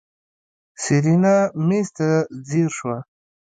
[0.81, 1.35] سېرېنا
[1.67, 2.09] مېز ته
[2.47, 2.97] ځير شوه.